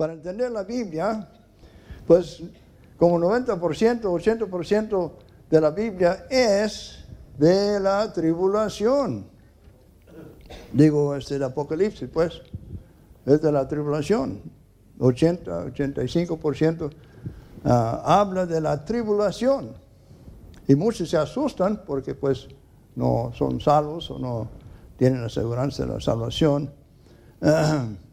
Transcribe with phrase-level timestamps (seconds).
[0.00, 1.28] para entender la Biblia,
[2.06, 2.42] pues
[2.96, 5.12] como 90%, 80%
[5.50, 7.04] de la Biblia es
[7.36, 9.26] de la tribulación.
[10.72, 12.40] Digo, es el Apocalipsis, pues,
[13.26, 14.40] es de la tribulación.
[14.98, 16.90] 80, 85%
[17.64, 19.74] ah, habla de la tribulación.
[20.66, 22.48] Y muchos se asustan porque pues
[22.96, 24.48] no son salvos o no
[24.96, 26.70] tienen la aseguranza de la salvación.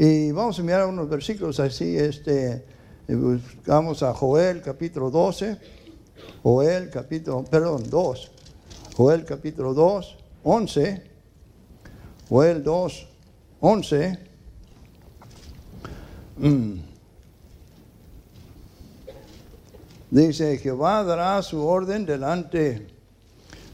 [0.00, 2.64] y vamos a mirar unos versículos así, este,
[3.08, 5.58] buscamos a Joel capítulo 12,
[6.44, 8.30] Joel capítulo, perdón, 2,
[8.96, 11.02] Joel capítulo 2, 11,
[12.28, 13.08] Joel 2,
[13.60, 14.18] 11.
[16.36, 16.74] Mm.
[20.12, 22.86] Dice, Jehová dará su orden delante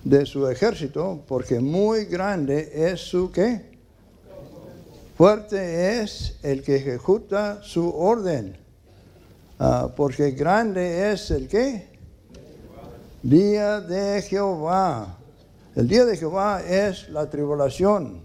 [0.02, 3.73] de su ejército, porque muy grande es su qué.
[5.16, 8.56] Fuerte es el que ejecuta su orden,
[9.60, 11.86] ah, porque grande es el qué.
[13.22, 15.16] Día de Jehová.
[15.76, 18.22] El día de Jehová es la tribulación.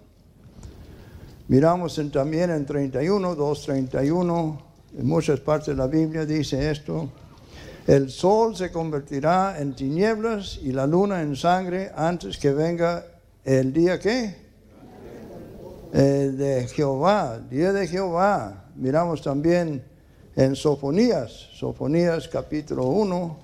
[1.48, 4.62] Miramos también en 31, 2.31,
[4.98, 7.08] en muchas partes de la Biblia dice esto.
[7.86, 13.06] El sol se convertirá en tinieblas y la luna en sangre antes que venga
[13.46, 14.49] el día que
[15.92, 18.66] de Jehová, día de Jehová.
[18.76, 19.84] Miramos también
[20.36, 23.38] en Sofonías, Sofonías capítulo 1,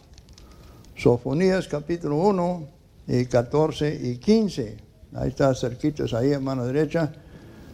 [0.95, 2.67] Sofonías capítulo 1
[3.07, 4.77] y 14 y 15.
[5.15, 7.11] Ahí está cerquitos ahí a mano derecha.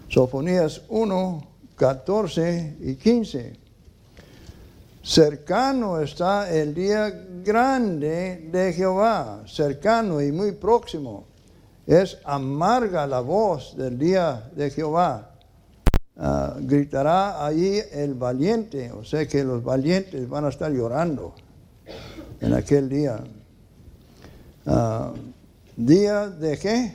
[0.08, 3.60] Sofonías 1, 14 y 15.
[5.04, 7.10] Cercano está el día
[7.44, 11.31] grande de Jehová, cercano y muy próximo.
[11.92, 15.32] Es amarga la voz del día de Jehová.
[16.16, 21.36] Ah, gritará allí el valiente, o sea que los valientes van a estar llorando
[22.40, 23.22] en aquel día.
[24.66, 25.12] Ah,
[25.76, 26.94] día de qué?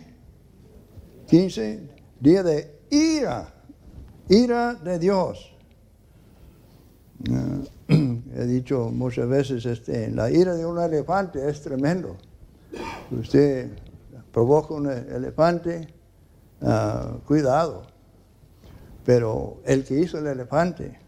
[1.28, 1.80] 15.
[2.18, 3.52] Día de ira,
[4.30, 5.52] ira de Dios.
[7.30, 12.16] Ah, he dicho muchas veces, este, la ira de un elefante es tremendo.
[13.10, 13.84] Usted
[14.36, 15.88] provoca un elefante,
[16.60, 17.84] ah, cuidado.
[19.02, 21.00] Pero el que hizo el elefante,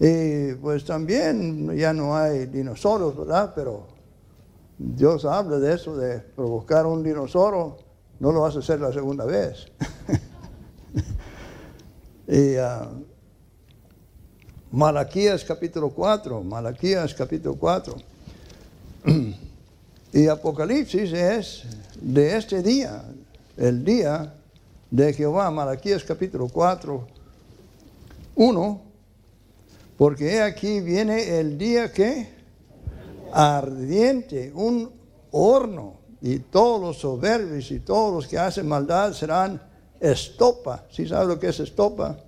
[0.00, 3.52] y pues también ya no hay dinosaurios, ¿verdad?
[3.54, 3.86] Pero
[4.76, 7.76] Dios habla de eso, de provocar un dinosaurio,
[8.18, 9.66] no lo vas a hacer la segunda vez.
[12.26, 13.04] y uh,
[14.72, 17.94] Malaquías capítulo 4, Malaquías capítulo 4.
[20.12, 21.64] y Apocalipsis es
[22.00, 23.04] de este día,
[23.56, 24.34] el día
[24.90, 27.06] de Jehová, Malaquías capítulo 4,
[28.34, 28.82] 1,
[29.96, 32.28] porque aquí viene el día que
[33.32, 34.90] ardiente, un
[35.30, 39.60] horno, y todos los soberbios y todos los que hacen maldad serán
[39.98, 40.84] estopa.
[40.88, 42.18] ¿Sí sabe lo que es estopa?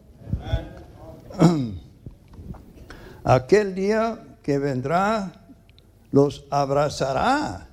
[3.24, 5.32] Aquel día que vendrá
[6.10, 7.68] los abrazará,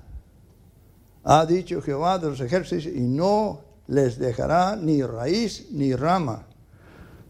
[1.24, 6.46] ha dicho Jehová de los ejércitos, y no les dejará ni raíz ni rama.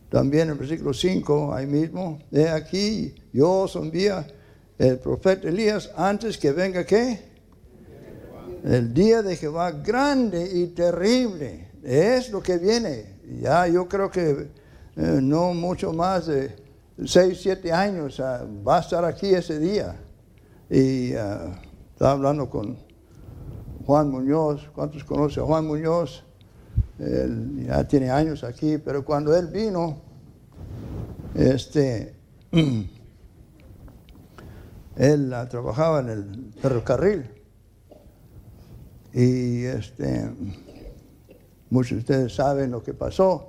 [0.08, 4.26] También en el versículo 5, ahí mismo, de aquí yo os envía
[4.78, 7.32] el profeta Elías antes que venga qué?
[8.64, 11.70] El día de Jehová grande y terrible.
[11.82, 13.16] Es lo que viene.
[13.40, 14.48] Ya yo creo que
[14.96, 16.54] eh, no mucho más de
[17.04, 19.96] seis, siete años, ah, va a estar aquí ese día.
[20.70, 21.52] Y uh,
[21.92, 22.76] estaba hablando con
[23.84, 26.24] Juan Muñoz, ¿cuántos conoce a Juan Muñoz?
[26.98, 29.98] Él ya tiene años aquí, pero cuando él vino,
[31.34, 32.14] este,
[34.96, 37.30] él uh, trabajaba en el ferrocarril.
[39.12, 40.30] Y este,
[41.70, 43.48] muchos de ustedes saben lo que pasó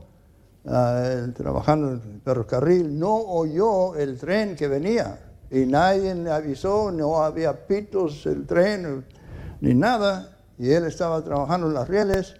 [0.63, 5.19] trabajando en el ferrocarril, no oyó el tren que venía
[5.51, 9.05] y nadie le avisó, no había pitos el tren
[9.63, 12.35] ni nada, y él estaba trabajando en las rieles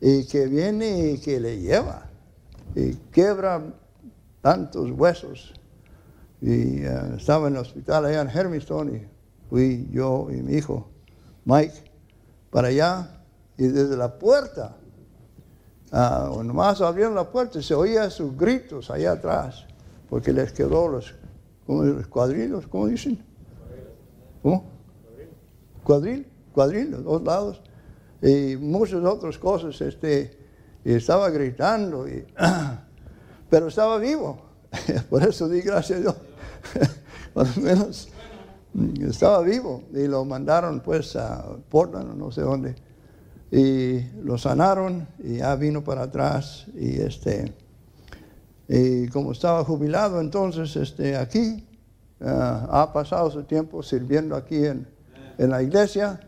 [0.00, 2.06] y que viene y que le lleva
[2.74, 3.62] y quebra
[4.40, 5.54] tantos huesos.
[6.40, 9.06] Y eh, estaba en el hospital allá en Hermiston y
[9.48, 10.88] fui yo y mi hijo
[11.44, 11.92] Mike
[12.50, 13.20] para allá
[13.56, 14.76] y desde la puerta
[15.96, 19.64] Ah, nomás abrieron la puerta y se oía sus gritos allá atrás,
[20.10, 21.14] porque les quedó los,
[21.68, 23.24] los cuadrilos, ¿cómo dicen?
[24.42, 24.64] ¿Cómo?
[25.84, 27.62] Cuadril, cuadril, los dos lados,
[28.22, 29.78] y muchas otras cosas.
[29.80, 30.38] Este,
[30.84, 32.24] y estaba gritando, y
[33.50, 34.40] pero estaba vivo.
[35.10, 36.16] Por eso di gracias a Dios.
[37.34, 38.08] Por menos
[39.00, 42.74] estaba vivo y lo mandaron pues a Portland, no sé dónde,
[43.50, 47.54] y lo sanaron y ya vino para atrás y este
[48.66, 51.66] y como estaba jubilado entonces este aquí
[52.20, 54.88] ah, ha pasado su tiempo sirviendo aquí en,
[55.36, 56.20] la iglesia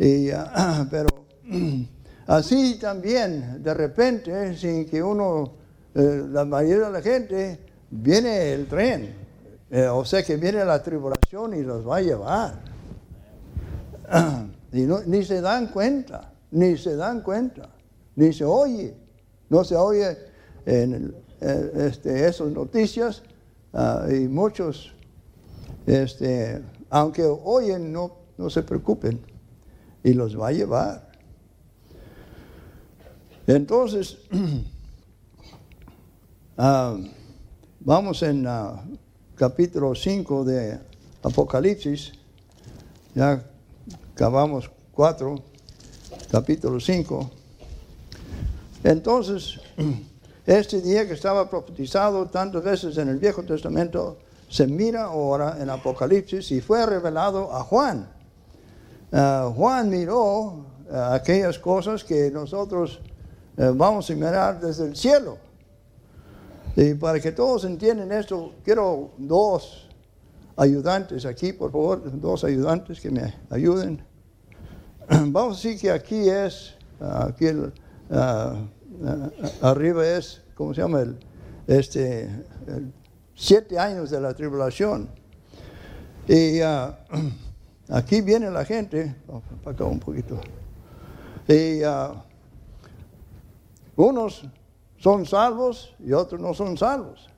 [0.00, 1.08] y ah, pero
[2.26, 5.52] así también de repente sin que uno
[5.94, 7.58] eh, la mayoría de la gente
[7.90, 9.14] viene el tren
[9.70, 12.54] eh, o sea que viene la tribulación y los va a llevar.
[14.72, 17.68] y ni se dan cuenta, ni se dan cuenta,
[18.16, 18.96] ni se oye.
[19.48, 20.16] No se oye
[20.66, 21.10] eh,
[21.40, 23.22] este, esas noticias
[23.72, 24.92] ah, y muchos,
[25.86, 29.29] este, aunque oyen, no, no se preocupen
[30.02, 31.10] y los va a llevar.
[33.46, 34.18] Entonces,
[36.58, 36.96] ah,
[37.80, 38.78] vamos en uh,
[39.34, 40.78] capítulo 5 de
[41.22, 42.12] Apocalipsis,
[43.14, 43.44] ya
[44.14, 45.42] acabamos 4,
[46.30, 47.30] capítulo 5.
[48.84, 49.60] Entonces,
[50.46, 54.18] este día que estaba profetizado tantas veces en el Viejo Testamento,
[54.48, 58.19] se mira ahora en Apocalipsis y fue revelado a Juan.
[59.12, 63.00] Ah, Juan miró ah, aquellas cosas que nosotros
[63.56, 65.38] eh, vamos a mirar desde el cielo.
[66.76, 69.88] Y para que todos entiendan esto, quiero dos
[70.56, 74.04] ayudantes aquí, por favor, dos ayudantes que me ayuden.
[75.08, 77.46] Vamos a decir que aquí es, aquí
[78.12, 78.54] ah,
[79.04, 79.30] ah,
[79.62, 81.00] arriba es, ¿cómo se llama?
[81.00, 81.18] El,
[81.66, 82.30] este,
[83.34, 85.08] siete años de la tribulación.
[86.28, 86.60] Y
[87.90, 89.14] aquí viene la gente,
[89.62, 90.40] para acá un poquito.
[91.48, 91.80] Y
[93.96, 94.46] unos
[94.98, 97.28] son salvos y otros no son salvos.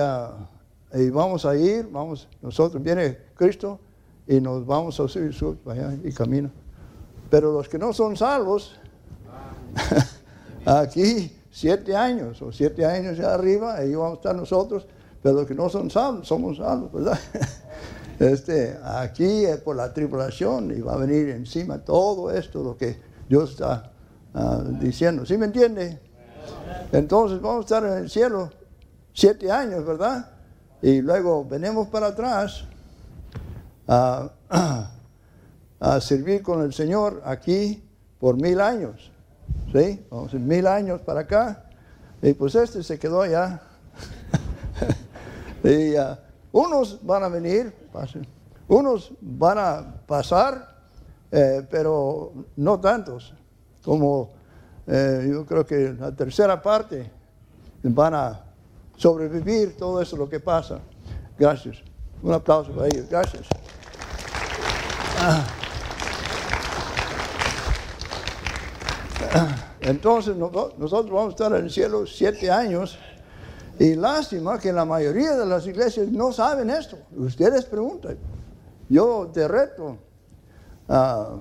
[0.00, 0.48] Ah,
[0.94, 3.78] y, vamos a ir, vamos, nosotros viene Cristo
[4.26, 5.34] y nos vamos a subir
[5.66, 6.50] allá y camino.
[7.30, 8.76] Pero los que no son salvos,
[10.64, 14.86] aquí siete años o siete años arriba, ahí vamos a estar nosotros,
[15.22, 17.18] pero los que no son salvos, somos salvos, ¿verdad?
[18.18, 22.98] Este, aquí es por la tribulación y va a venir encima todo esto, lo que
[23.28, 23.92] Dios está
[24.34, 25.26] ah, diciendo.
[25.26, 26.00] ¿Sí me entiende?
[26.92, 28.50] Entonces vamos a estar en el cielo
[29.12, 30.30] siete años, ¿verdad?
[30.82, 32.64] Y luego venimos para atrás
[33.88, 34.30] a,
[36.00, 37.82] servir con el Señor aquí
[38.18, 39.10] por mil años.
[39.72, 40.06] ¿Sí?
[40.10, 41.64] Vamos en mil años para acá.
[42.22, 43.60] Y pues este se quedó allá.
[45.64, 46.16] y uh,
[46.52, 47.74] unos van a venir,
[48.68, 50.76] unos van a pasar,
[51.30, 53.34] eh, pero no tantos
[53.82, 54.30] como
[54.86, 57.10] eh, yo creo que la tercera parte
[57.82, 58.40] van a
[58.96, 60.80] sobrevivir todo eso lo que pasa.
[61.38, 61.78] Gracias.
[62.22, 63.08] Un aplauso para ellos.
[63.08, 63.46] Gracias.
[69.80, 72.98] Entonces nosotros vamos a estar en el cielo siete años
[73.78, 76.98] y lástima que la mayoría de las iglesias no saben esto.
[77.16, 78.16] Ustedes preguntan.
[78.88, 79.98] Yo te reto,
[80.88, 81.36] ah,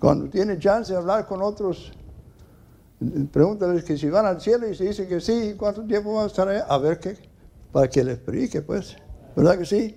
[0.00, 1.92] cuando tiene chance de hablar con otros
[3.32, 6.26] Pregúntales que si van al cielo y se dice que sí, ¿cuánto tiempo van a
[6.26, 6.64] estar allá?
[6.68, 7.16] A ver qué,
[7.72, 8.96] para que les explique, pues.
[9.36, 9.96] ¿Verdad que sí?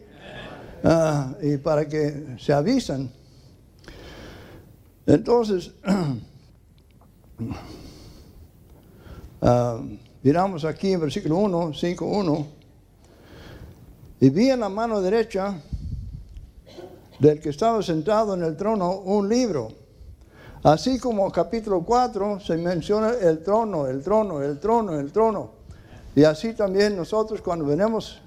[0.84, 3.12] Ah, y para que se avisan.
[5.06, 5.72] Entonces,
[9.42, 9.80] uh,
[10.24, 12.48] miramos aquí en versículo 1, 5, 1.
[14.20, 15.60] Y vi en la mano derecha
[17.20, 19.72] del que estaba sentado en el trono un libro
[20.64, 25.52] Así como capítulo 4 se menciona el trono, el trono, el trono, el trono.
[26.16, 28.20] Y así también nosotros cuando venimos,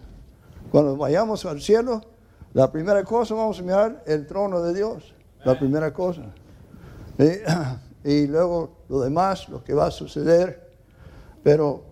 [0.70, 2.00] cuando vayamos al cielo,
[2.54, 5.12] la primera cosa vamos a mirar el trono de Dios.
[5.44, 6.22] La primera cosa.
[8.04, 10.69] Y, luego lo demás, lo que va a suceder.
[11.42, 11.82] Pero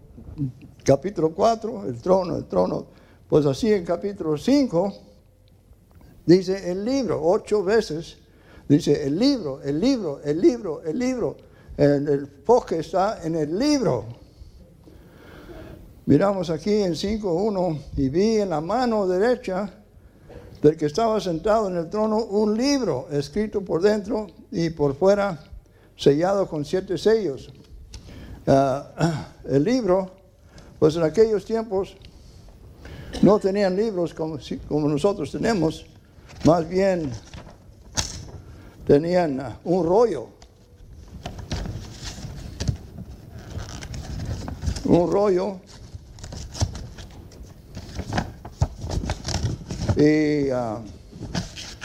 [0.84, 2.86] capítulo 4, el trono, el trono.
[3.28, 4.94] Pues así en capítulo 5
[6.26, 8.18] dice el libro, ocho veces
[8.68, 11.36] Dice, el libro, el libro, el libro, el libro.
[11.76, 14.04] El, el foque está en el libro.
[16.04, 19.72] Miramos aquí en 5.1 y vi en la mano derecha
[20.60, 25.38] del que estaba sentado en el trono un libro escrito por dentro y por fuera,
[25.96, 27.50] sellado con siete sellos.
[28.50, 30.10] Ah, el libro,
[30.78, 31.94] pues en aquellos tiempos
[33.20, 35.84] no tenían libros como, como nosotros tenemos,
[36.44, 37.12] más bien
[38.86, 40.28] tenían uh, un rollo.
[44.86, 45.60] Un rollo
[49.94, 50.80] y ah,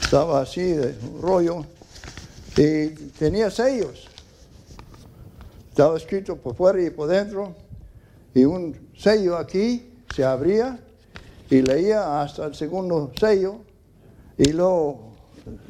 [0.02, 1.66] estaba así de un rollo
[2.56, 2.88] y
[3.20, 4.13] tenía sellos.
[5.74, 7.56] Estaba escrito por fuera y por dentro
[8.36, 10.80] y un sello aquí se abría
[11.50, 13.56] y leía hasta el segundo sello
[14.38, 15.14] y luego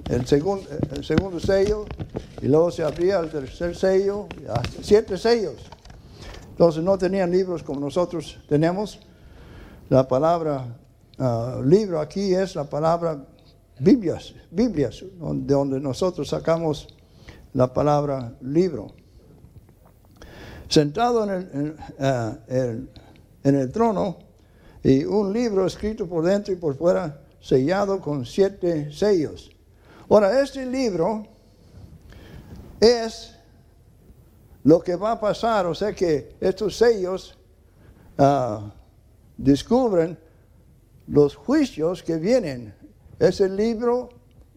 [0.10, 1.86] el, segundo el segundo sello
[2.42, 5.56] y luego se abría el tercer sello, hasta siete sellos.
[6.50, 9.00] Entonces no tenían libros como nosotros tenemos.
[9.88, 10.66] La palabra
[11.18, 13.26] ah, libro aquí es la palabra
[13.80, 16.90] Biblias, Biblias, de donde nosotros sacamos
[17.54, 19.02] la palabra libro.
[20.74, 22.90] Sentado en el, ah, en
[23.44, 24.18] el trono
[24.84, 29.52] y un libro escrito por dentro y por fuera, sellado con siete sellos.
[30.10, 31.28] Ahora, este libro
[32.80, 33.36] es
[34.64, 37.38] lo que va a pasar, o sea que estos sellos
[38.18, 38.74] ah,
[39.38, 40.18] descubren
[41.06, 42.74] los juicios que vienen.
[43.20, 44.10] Es el libro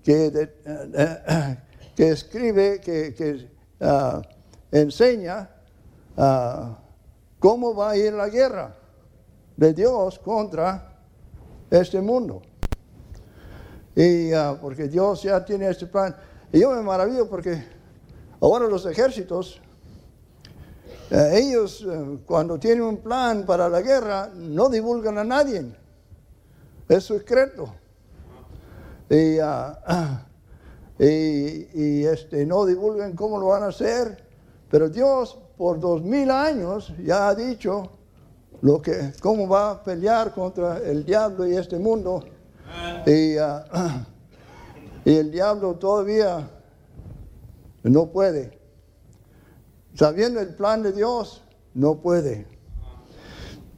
[0.03, 0.33] que,
[0.65, 1.57] eh,
[1.95, 3.51] que escribe, que,
[3.83, 4.23] ah,
[4.73, 5.51] enseña
[6.17, 6.79] ah,
[7.39, 8.77] cómo va a ir la guerra
[9.57, 10.99] de Dios contra
[11.71, 12.43] este mundo.
[13.95, 14.31] Y
[14.61, 16.15] porque Dios ya tiene este plan.
[16.53, 17.65] Y yo me maravillo porque
[18.41, 19.61] ahora los ejércitos
[21.11, 25.65] eh, ellos eh, cuando tienen un plan para la guerra no divulgan a nadie.
[26.89, 27.73] Es secreto.
[29.09, 30.27] Y, ah,
[30.99, 34.25] y, este, no divulgan cómo lo van a hacer.
[34.69, 37.91] Pero Dios por dos mil años ya ha dicho
[38.61, 42.25] lo que, cómo va a pelear contra el diablo y este mundo.
[43.07, 44.07] Y, ah,
[45.05, 46.49] y el diablo todavía
[47.83, 48.57] no puede
[49.97, 51.43] sabiendo el plan de Dios,
[51.75, 52.47] no puede.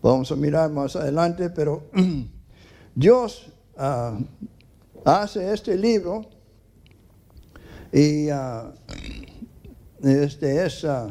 [0.02, 1.84] Vamos a mirar más adelante, pero
[2.94, 4.18] Dios ah,
[5.04, 6.26] hace este libro
[7.92, 8.72] y ah,
[10.02, 11.08] este es ah,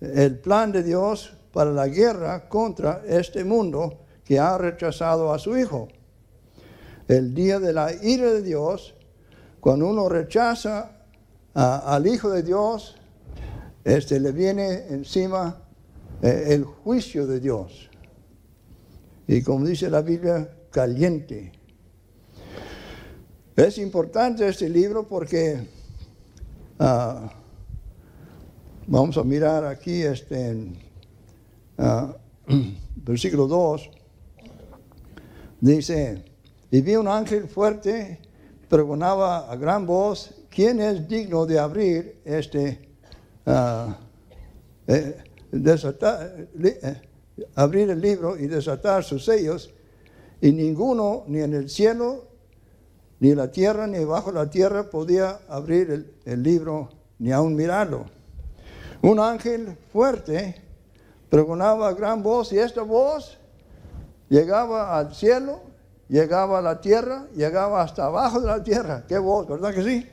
[0.00, 5.56] el plan de Dios para la guerra contra este mundo que ha rechazado a su
[5.56, 5.88] Hijo.
[7.08, 8.94] El día de la ira de Dios,
[9.58, 10.92] cuando uno rechaza
[11.54, 12.96] al Hijo de Dios,
[13.84, 15.62] este, le viene encima
[16.22, 17.90] eh, el juicio de Dios.
[19.26, 21.52] Y como dice la Biblia, caliente.
[23.56, 25.66] Es importante este libro porque
[26.78, 27.32] ah,
[28.90, 30.54] vamos a mirar aquí este,
[31.78, 32.12] uh,
[32.96, 33.90] versículo 2.
[35.62, 36.22] Dice,
[36.70, 38.20] y vi un ángel fuerte,
[38.68, 42.90] pregonaba a gran voz, ¿quién es digno de abrir este
[43.46, 43.96] Ah,
[44.86, 45.16] eh,
[45.52, 47.00] eh,
[47.54, 49.72] abrir el libro y desatar sus sellos,
[50.40, 52.28] y ninguno, ni en el cielo,
[53.18, 57.56] ni en la tierra, ni bajo la tierra, podía abrir el, el libro, ni aún
[57.56, 58.06] mirarlo.
[59.02, 60.60] Un ángel fuerte
[61.30, 63.38] pregonaba gran voz, y esta voz
[64.28, 65.60] llegaba al cielo,
[66.08, 69.04] llegaba a la tierra, llegaba hasta abajo de la tierra.
[69.06, 70.06] Qué voz, ¿verdad que sí?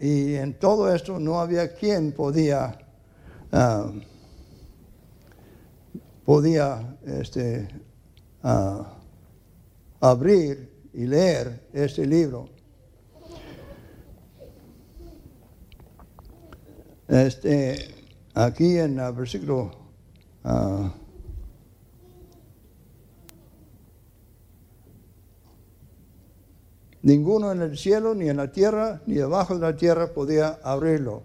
[0.00, 2.78] Y, en todo esto no había quien podía,
[3.52, 3.90] ah,
[6.24, 7.68] podía este,
[8.42, 8.94] ah,
[10.00, 12.55] abrir y leer este libro.
[17.08, 17.94] Este,
[18.34, 19.70] aquí en el versículo
[20.44, 20.90] uh,
[27.06, 31.22] Ninguno en el cielo, ni en la tierra, ni debajo de la tierra podía abrirlo.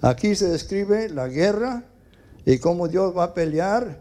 [0.00, 1.84] Aquí se describe la guerra
[2.46, 3.98] y cómo Dios va a pelear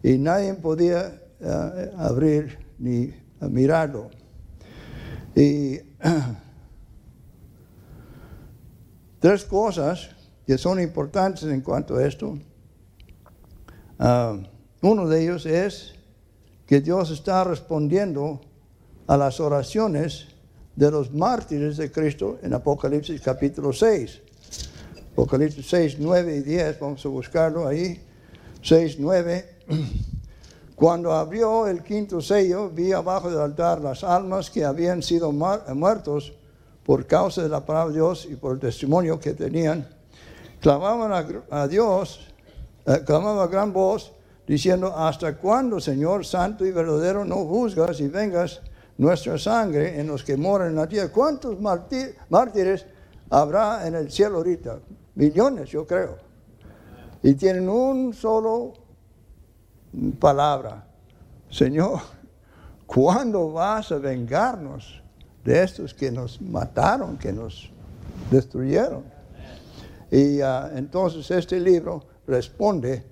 [0.00, 4.10] y nadie podía eh, abrir ni mirarlo.
[5.34, 5.78] Y
[9.18, 10.10] tres cosas
[10.50, 12.36] que son importantes en cuanto a esto.
[14.00, 14.36] Ah,
[14.82, 15.94] uno de ellos es
[16.66, 18.40] que Dios está respondiendo
[19.06, 20.26] a las oraciones
[20.74, 24.22] de los mártires de Cristo en Apocalipsis capítulo 6.
[25.12, 28.00] Apocalipsis 6, 9 y 10, vamos a buscarlo ahí.
[28.60, 29.48] 6, 9.
[30.74, 36.32] Cuando abrió el quinto sello, vi abajo del altar las almas que habían sido muertos
[36.84, 39.99] por causa de la palabra de Dios y por el testimonio que tenían.
[40.60, 42.32] Clamaban a, Dios,
[42.86, 44.12] eh, clamaban a gran voz,
[44.46, 48.60] diciendo, ¿hasta cuándo, Señor Santo y verdadero, no juzgas y vengas
[49.00, 51.10] nuestra sangre en los que moran en la tierra.
[51.10, 52.84] ¿Cuántos mártires
[53.30, 54.78] habrá en el cielo ahorita?
[55.14, 56.18] Millones, yo creo.
[57.22, 58.74] Y tienen un solo
[60.18, 60.86] palabra,
[61.48, 62.00] Señor,
[62.86, 65.02] ¿cuándo vas a vengarnos
[65.44, 67.70] de estos que nos mataron, que nos
[68.30, 69.02] destruyeron?
[70.10, 73.04] Y ah, entonces este libro responde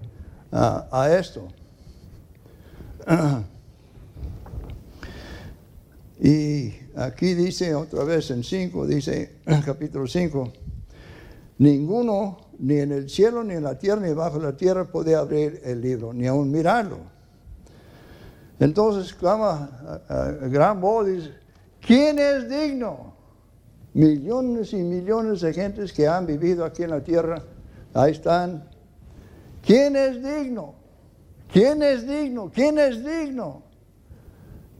[0.53, 1.49] ah, a esto.
[6.21, 10.53] y aquí dice otra vez en 5, dice capítulo 5,
[11.59, 15.61] ninguno ni en el cielo, ni en la tierra, ni bajo la tierra puede abrir
[15.65, 16.99] el libro, ni aún mirarlo.
[18.59, 21.33] Entonces clama a, gran voz, dice,
[21.81, 23.08] ¿quién es digno?
[23.95, 27.43] Millones y millones de gentes que han vivido aquí en la tierra,
[27.95, 28.69] ahí están.
[29.63, 30.75] ¿Quién es digno?
[31.53, 32.51] ¿Quién es digno?
[32.55, 33.63] ¿Quién es digno?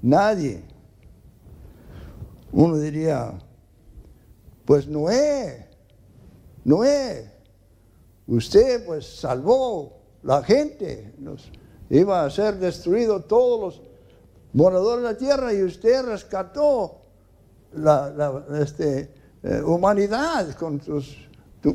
[0.03, 0.63] Nadie.
[2.53, 3.33] Uno diría,
[4.65, 5.69] pues Noé,
[6.65, 7.31] Noé,
[8.27, 11.15] usted pues salvó la gente,
[11.91, 13.89] iba a ser destruido todos los
[14.53, 16.98] moradores de la tierra y usted rescató
[17.73, 19.11] la, este,
[19.43, 21.01] eh, humanidad con, tu,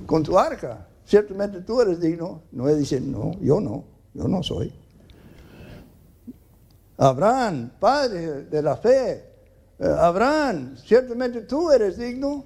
[0.06, 0.88] con tu arca.
[1.06, 2.44] Ciertamente tú eres digno.
[2.52, 3.84] Noé dice, no, yo no,
[4.14, 4.74] yo no soy.
[6.98, 9.26] Abraham, padre de la fe,
[9.80, 12.46] eh, Abraham, ciertamente tú eres digno,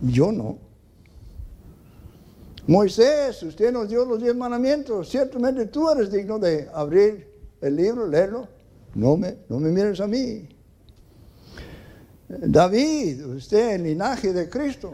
[0.00, 0.58] yo no.
[2.66, 7.28] Moisés, usted nos dio los diez mandamientos, ciertamente tú eres digno de abrir
[7.60, 8.46] el libro, leerlo.
[8.94, 10.48] No me, no me mires a mí.
[12.38, 14.92] David, usted, el linaje de Cristo,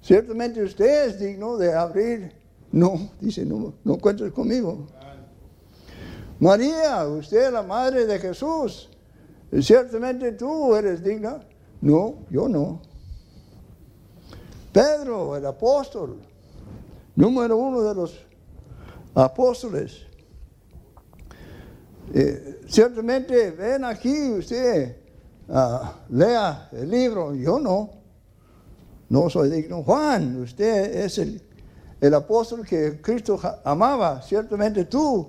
[0.00, 2.32] ciertamente usted es digno de abrir.
[2.70, 3.98] No, dice, no, no
[4.32, 4.86] conmigo.
[6.40, 8.88] María, usted la madre de Jesús,
[9.60, 11.40] ciertamente tú eres digna.
[11.82, 12.80] No, yo no.
[14.72, 16.16] Pedro, el apóstol,
[17.14, 18.18] número uno de los
[19.14, 20.06] apóstoles.
[22.14, 25.01] Eh, ciertamente, ven aquí usted,
[25.52, 27.90] ah, lea el libro, yo no,
[29.08, 29.82] no soy digno.
[29.84, 31.40] Juan, usted es el,
[32.00, 35.28] el apóstol que Cristo amaba, ciertamente tú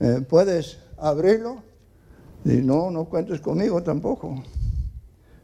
[0.00, 1.62] eh, puedes abrirlo.
[2.44, 4.42] Y no, no cuentes conmigo tampoco.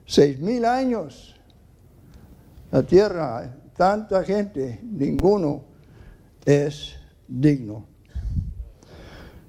[0.07, 1.35] Seis mil años,
[2.71, 5.63] la tierra, tanta gente, ninguno
[6.45, 6.95] es
[7.27, 7.87] digno.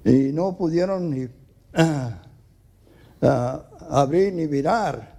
[0.04, 1.28] Y no pudieron ni
[1.74, 2.22] ah,
[3.22, 5.16] ah, abrir ni mirar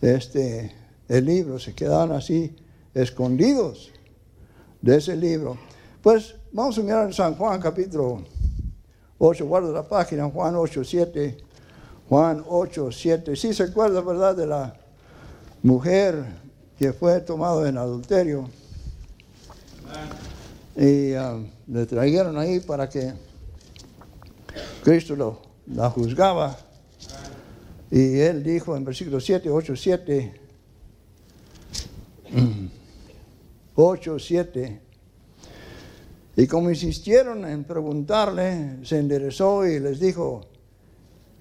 [0.00, 0.74] este,
[1.08, 2.54] el libro, se quedaron así
[2.94, 3.90] escondidos
[4.80, 5.58] de ese libro.
[6.02, 8.22] Pues vamos a mirar en San Juan capítulo
[9.18, 11.36] 8, guarda la página, Juan 8, 7.
[12.08, 13.36] Juan 8, 7.
[13.36, 14.74] Sí se acuerda, ¿verdad?, de la
[15.62, 16.24] mujer
[16.78, 18.48] que fue tomada en adulterio
[20.76, 23.12] y um, le trajeron ahí para que
[24.82, 26.56] Cristo lo, la juzgaba.
[27.90, 30.34] Y él dijo en versículo 7, 8, 7,
[33.74, 34.80] 8, 7,
[36.36, 40.46] y como insistieron en preguntarle, se enderezó y les dijo,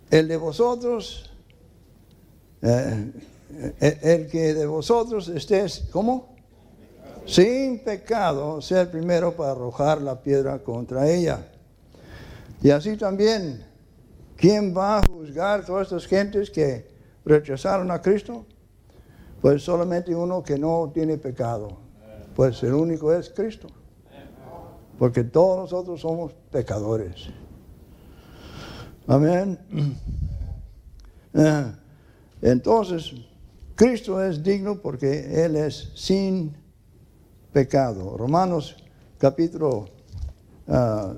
[0.09, 1.29] el de vosotros,
[2.61, 3.11] eh,
[3.79, 6.39] eh, el que de vosotros estés, ¿cómo?
[7.29, 11.45] sin pecado, sea el primero para arrojar la piedra contra ella.
[12.61, 13.63] Y así también,
[14.39, 16.87] ¿quién va a juzgar todas estas gentes que
[17.25, 18.45] rechazaron a Cristo?
[19.41, 21.77] Pues solamente uno que no tiene pecado.
[22.35, 23.67] Pues el único es Cristo.
[24.97, 27.29] Porque todos nosotros somos pecadores.
[29.07, 29.57] Amén.
[31.33, 31.71] Eh,
[32.41, 33.13] entonces,
[33.75, 36.55] Cristo es digno porque Él es sin
[37.53, 38.17] pecado.
[38.17, 38.75] Romanos
[39.17, 39.98] capítulo
[40.69, 41.15] 3, ah,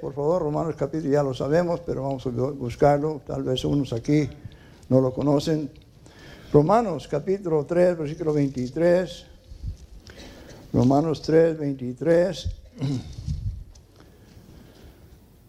[0.00, 4.28] por favor, Romanos capítulo, ya lo sabemos, pero vamos a buscarlo, tal vez unos aquí
[4.88, 5.70] no lo conocen.
[6.52, 9.26] Romanos capítulo 3, versículo 23.
[10.72, 12.48] Romanos 3, 23.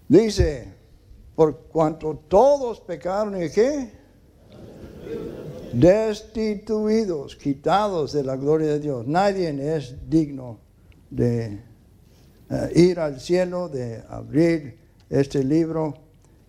[0.09, 0.73] Dice,
[1.35, 4.05] por cuanto todos pecaron y qué?
[5.75, 9.05] destituidos, quitados de la gloria de Dios.
[9.05, 10.59] Nadie es digno
[11.09, 11.61] de
[12.49, 14.77] eh, ir al cielo, de abrir
[15.09, 15.95] este libro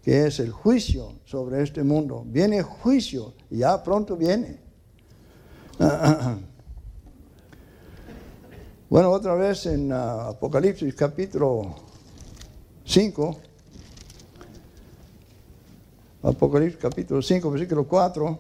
[0.02, 2.22] que es el juicio sobre este mundo.
[2.26, 4.60] Viene juicio, ya pronto viene.
[8.88, 11.74] Bueno, otra vez en uh, Apocalipsis capítulo
[12.84, 13.36] 5,
[16.22, 18.38] Apocalipsis capítulo 5, versículo 4.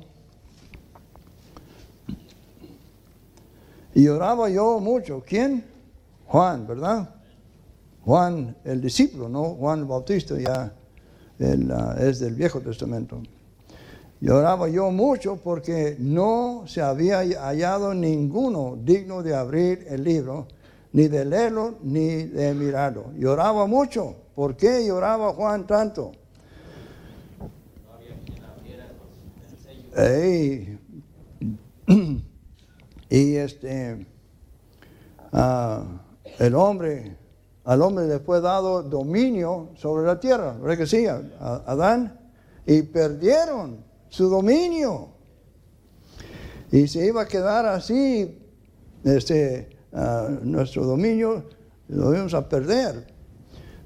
[3.94, 5.20] Y lloraba yo mucho.
[5.26, 5.64] ¿Quién?
[6.26, 7.10] Juan, ¿verdad?
[8.06, 9.42] Juan, el discípulo, ¿no?
[9.56, 10.72] Juan Bautista ya
[11.40, 13.20] es del Viejo Testamento.
[14.20, 20.46] Lloraba yo mucho porque no se había hallado ninguno digno de abrir el libro,
[20.92, 23.10] ni de leerlo, ni de mirarlo.
[23.18, 24.14] Lloraba mucho.
[24.36, 26.12] ¿Por qué lloraba Juan tanto?
[33.10, 34.06] y este,
[35.32, 35.82] ah,
[36.38, 37.25] el hombre,
[37.66, 41.04] al hombre le fue dado dominio sobre la tierra, ¿verdad que sí?
[41.06, 42.16] Adán,
[42.64, 45.08] y perdieron su dominio.
[46.70, 48.38] Y se iba a quedar así,
[49.02, 51.42] este, ah, nuestro dominio
[51.88, 53.04] lo íbamos a perder.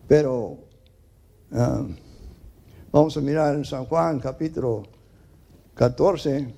[0.06, 0.58] Pero
[1.52, 1.82] ah,
[2.92, 4.82] vamos a mirar en San Juan capítulo
[5.72, 6.54] 14,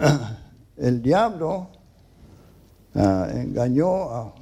[0.78, 1.68] el diablo
[2.96, 4.37] ah, engañó a,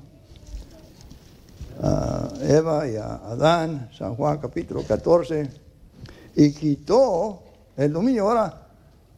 [1.82, 5.48] a, Eva y a Adán, San Juan capítulo 14,
[6.36, 7.42] y quitó
[7.76, 8.28] el dominio.
[8.28, 8.68] Ahora,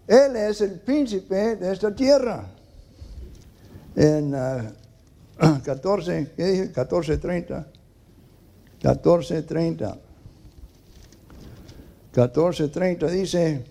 [0.07, 2.47] Él es el príncipe de esta tierra.
[3.95, 4.31] En
[5.65, 6.73] 14, ah, ¿qué dije?
[6.73, 7.67] 14.30.
[8.83, 9.99] 14.30.
[12.15, 13.65] 14.30 dice,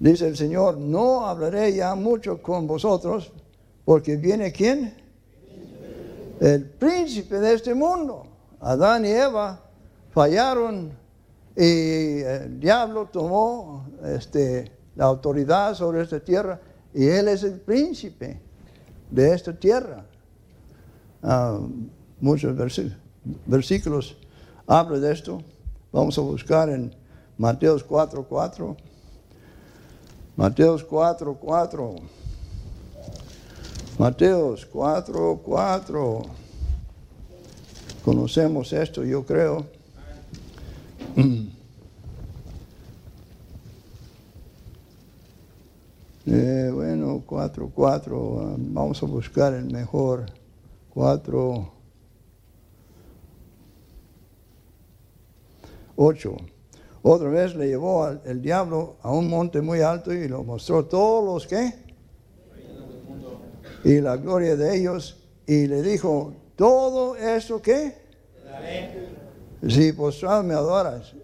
[0.00, 3.32] dice el Señor, no hablaré ya mucho con vosotros,
[3.84, 5.05] porque viene quién?
[6.40, 8.26] El príncipe de este mundo.
[8.60, 9.60] Adán y Eva
[10.10, 10.92] fallaron
[11.56, 16.60] y el diablo tomó este, la autoridad sobre esta tierra
[16.92, 18.40] y él es el príncipe
[19.10, 20.04] de esta tierra.
[21.22, 21.58] Ah,
[22.20, 22.54] muchos
[23.46, 24.16] versículos
[24.66, 25.42] hablan de esto.
[25.92, 26.94] Vamos a buscar en
[27.38, 28.76] Mateos 4, 4.
[30.36, 31.94] Mateos 4, 4.
[33.98, 36.22] Mateos 4, 4.
[38.04, 39.66] Conocemos esto, yo creo.
[46.28, 48.56] Eh, bueno, 4, 4.
[48.58, 50.26] Vamos a buscar el mejor.
[50.92, 51.72] 4.
[55.94, 56.36] 8.
[57.02, 61.24] Otra vez le llevó el diablo a un monte muy alto y lo mostró todos
[61.24, 61.85] los que.
[63.84, 65.22] Y la gloria de ellos.
[65.46, 67.94] Y le dijo, todo eso que.
[69.68, 71.14] Si postrado me adoras.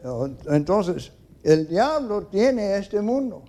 [0.47, 1.12] Entonces,
[1.43, 3.43] el diablo tiene este mundo.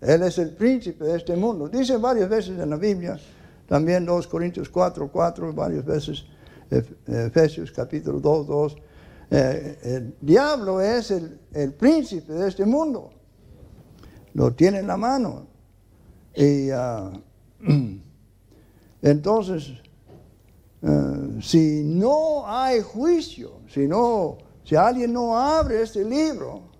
[0.00, 1.68] Él es el príncipe de este mundo.
[1.68, 3.18] Dice varias veces en la Biblia,
[3.66, 6.24] también 2 Corintios 4, 4, varias veces
[7.06, 8.76] Efesios capítulo 2, 2
[9.32, 13.10] eh, el diablo es el, príncipe de este mundo.
[14.34, 15.46] Lo tiene en la mano.
[16.34, 17.12] Y ah,
[19.02, 19.72] entonces,
[20.82, 26.70] eh, si no hay juicio, si, no, si alguien no abre este libro,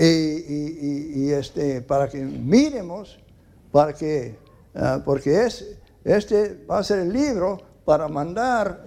[0.00, 3.18] y, este, para que miremos,
[3.72, 4.38] para que,
[4.74, 8.86] ah, porque es, este va a ser el libro para mandar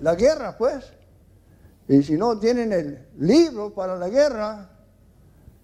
[0.00, 0.92] la guerra, pues.
[1.88, 4.70] Y si no tienen el libro para la guerra,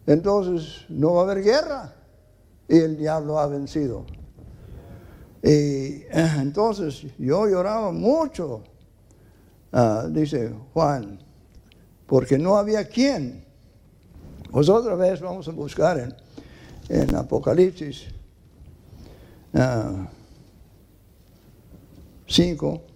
[0.06, 1.94] entonces no va a haber guerra.
[2.68, 4.04] Y el diablo ha vencido.
[5.46, 8.64] Y entonces yo lloraba mucho,
[9.70, 11.20] ah, dice Juan,
[12.04, 13.44] porque no había quien.
[14.50, 16.16] Pues otra vez vamos a buscar
[16.88, 18.08] en, Apocalipsis
[22.26, 22.82] 5.
[22.82, 22.90] Ah,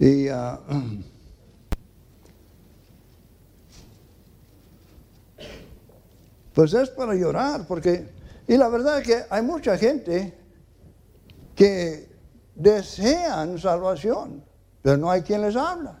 [0.00, 0.58] y ah,
[6.54, 8.17] pues es para llorar, porque,
[8.48, 10.36] y la verdad es que hay mucha gente
[11.54, 12.08] que
[12.54, 14.44] desean salvación,
[14.82, 16.00] pero no hay quien les habla.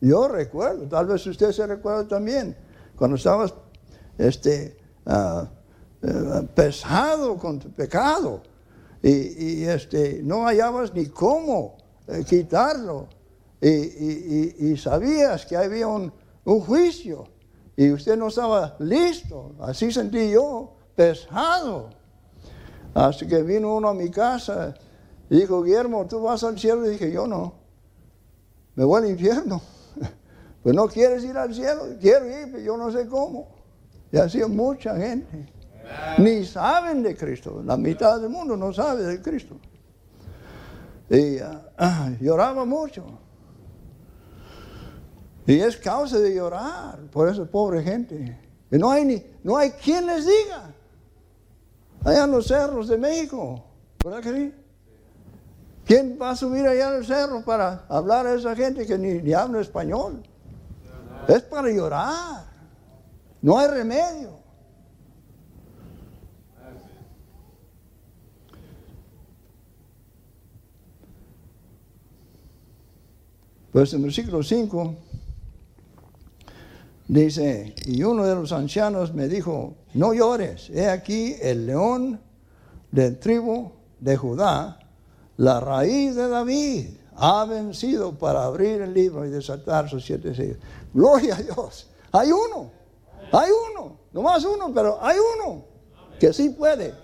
[0.00, 2.56] Yo recuerdo, tal vez usted se recuerda también,
[2.94, 3.54] cuando estabas
[4.18, 5.48] este, ah,
[6.02, 8.42] eh, pesado con tu pecado
[9.02, 13.08] y, y, este, no hallabas ni cómo eh, quitarlo.
[13.60, 16.12] Y, sabías que había un,
[16.44, 17.24] juicio
[17.76, 19.54] y usted no estaba listo.
[19.60, 21.90] Así sentí yo, pesado.
[22.94, 24.74] Así que vino uno a mi casa
[25.28, 26.86] y dijo, Guillermo, ¿tú vas al cielo?
[26.86, 27.54] Y dije, yo no.
[28.74, 29.60] Me voy al infierno.
[30.62, 33.48] Pues no quieres ir al cielo, quiero ir, pero yo no sé cómo.
[34.10, 35.46] Y así mucha gente.
[36.16, 37.62] Ni saben de Cristo.
[37.62, 39.56] La mitad del mundo no sabe de Cristo.
[41.10, 43.04] Y ah, ah, lloraba mucho.
[45.46, 48.38] Y es causa de llorar por esa pobre gente.
[48.70, 50.74] Y no hay, ni, no hay quien les diga.
[52.04, 53.64] Allá en los cerros de México,
[54.04, 54.52] ¿verdad que?
[55.86, 59.32] ¿Quién va a subir allá al cerro para hablar a esa gente que ni, ni
[59.32, 60.22] habla español?
[61.28, 62.44] Es para llorar.
[63.40, 64.44] No hay remedio.
[73.72, 74.94] Pues en el versículo 5
[77.08, 82.20] dice, y uno de los ancianos me dijo, no llores, he aquí el león
[82.90, 84.78] del tribu de Judá,
[85.36, 90.58] la raíz de David, ha vencido para abrir el libro y desatar sus siete sellos.
[90.92, 91.88] Gloria a Dios.
[92.12, 92.70] Hay uno,
[93.32, 95.64] hay uno, no más uno, pero hay uno
[96.18, 96.94] que sí puede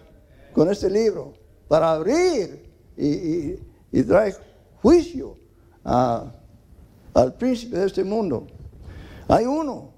[0.53, 1.35] con este libro
[1.68, 4.37] para abrir y, traer
[4.83, 5.37] juicio
[5.85, 8.46] al príncipe de este mundo.
[9.29, 9.92] Hay uno,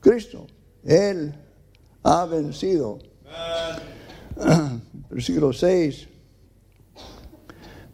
[0.00, 0.46] Cristo.
[0.84, 1.34] Él
[2.04, 2.98] ha vencido.
[5.10, 6.08] Versículo 6.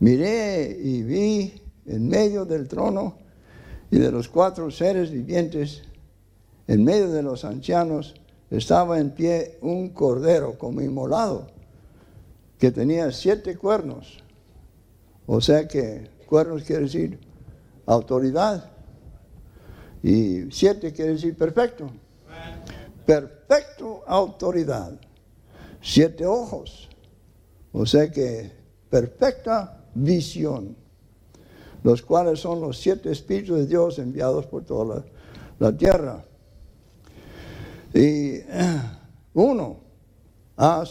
[0.01, 3.17] Miré y vi en medio del trono
[3.91, 5.83] y de los cuatro seres vivientes,
[6.67, 8.15] en medio de los ancianos,
[8.51, 11.49] estaba en pie un cordero como inmolado,
[12.59, 14.19] que tenía siete cuernos.
[15.27, 17.19] O sea que cuernos quiere decir
[17.87, 18.71] autoridad.
[20.03, 21.91] Y siete quiere decir perfecto.
[23.11, 24.93] Perfecto autoridad.
[25.83, 26.89] Siete ojos.
[27.73, 28.53] O sea que
[28.89, 30.77] perfecta visión
[31.83, 35.03] los cuales son los siete espíritus de Dios enviados por toda
[35.59, 36.25] la, tierra.
[37.93, 38.39] Y
[39.35, 39.81] uno
[40.57, 40.85] ha,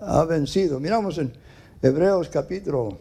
[0.00, 0.78] ha, vencido.
[0.78, 1.32] Miramos en
[1.82, 2.98] Hebreos capítulo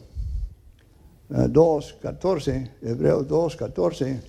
[1.30, 4.22] 2, eh, 14, Hebreos 2, 14.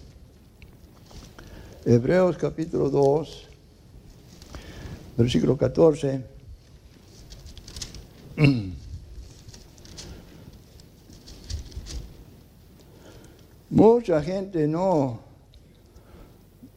[1.86, 3.48] Hebreos capítulo 2,
[5.16, 6.24] versículo 14.
[13.70, 15.20] Mucha gente no,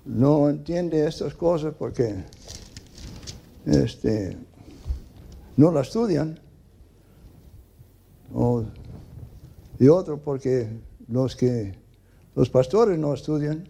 [0.06, 2.24] no entiende estas cosas porque
[3.66, 4.38] este,
[5.56, 6.40] no la estudian.
[9.80, 10.70] y otro porque
[11.08, 11.76] los que
[12.36, 13.70] los pastores no estudian.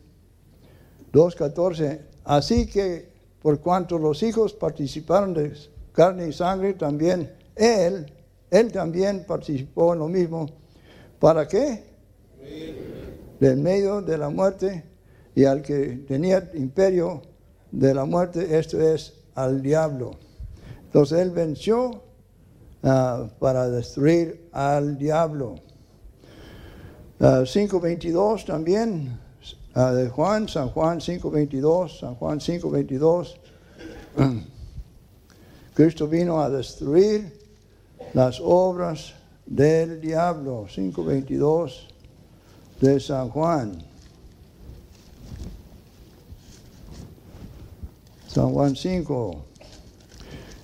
[1.13, 2.01] 2.14.
[2.23, 3.06] Así que
[3.41, 5.53] por cuanto los hijos participaron de
[5.91, 8.11] carne y sangre, también él,
[8.51, 10.47] él también participó en lo mismo.
[11.19, 11.87] ¿Para qué?
[13.39, 14.83] del medio de la muerte
[15.35, 17.21] y al que tenía imperio
[17.71, 20.11] de la muerte, esto es al diablo.
[20.85, 22.01] Entonces él venció
[22.83, 25.55] ah, para destruir al diablo.
[27.19, 29.19] 5.22 ah, también,
[29.77, 33.35] uh, de Juan, San Juan 5.22, San Juan 5.22.
[35.73, 37.31] Cristo vino a destruir
[38.13, 39.13] las obras
[39.45, 40.65] del diablo.
[40.67, 41.87] 5.22
[42.81, 43.83] de San Juan.
[48.27, 49.45] San Juan 5.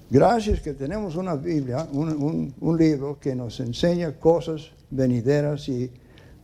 [0.09, 5.91] Gracias que tenemos una Biblia, un, libro que nos enseña cosas venideras y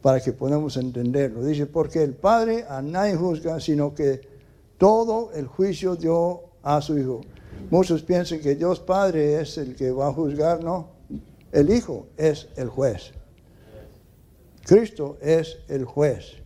[0.02, 1.44] para que podamos entenderlo.
[1.44, 4.22] Dice, porque el Padre a nadie juzga, sino que
[4.78, 7.22] todo el juicio dio a su Hijo.
[7.70, 10.90] Muchos piensan que Dios Padre es el que va a juzgar, no.
[11.52, 13.12] El Hijo es el juez.
[14.66, 16.38] Cristo es el juez.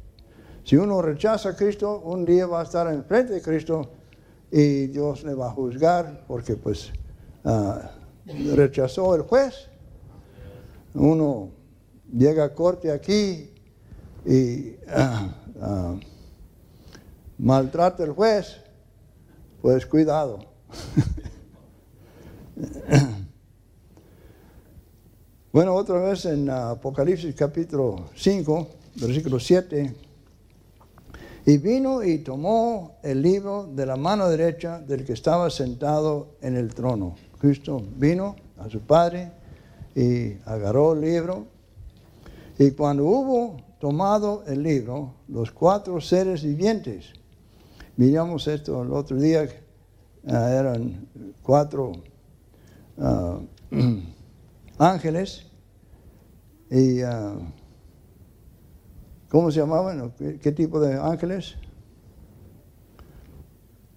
[0.64, 3.92] Si uno rechaza a Cristo, un día va a estar enfrente de Cristo
[4.50, 6.94] y Dios le va a juzgar porque pues
[7.44, 7.92] ah,
[8.56, 9.68] rechazó el juez.
[10.94, 11.50] Uno
[12.12, 13.52] llega a corte aquí
[14.26, 15.96] y ah, ah,
[17.38, 18.58] maltrata al juez,
[19.62, 20.40] pues cuidado.
[25.54, 29.94] Bueno, otra vez en Apocalipsis capítulo 5, versículo 7.
[31.46, 36.58] Y vino y tomó el libro de la mano derecha del que estaba sentado en
[36.58, 37.14] el trono.
[37.40, 39.32] Cristo vino a su Padre
[39.94, 41.46] y agarró el libro.
[42.58, 47.14] Y cuando hubo tomado el libro, los cuatro seres vivientes,
[47.98, 49.48] miramos esto el otro día,
[50.28, 51.08] ah, eran
[51.42, 51.92] cuatro
[53.00, 53.40] ah,
[54.78, 55.48] ángeles.
[56.70, 57.36] Y, ah,
[59.34, 60.14] ¿Cómo se llamaban?
[60.40, 61.56] ¿Qué, tipo de ángeles?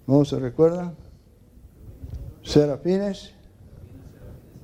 [0.07, 0.95] ¿No se recuerda?
[2.41, 3.33] Serafines.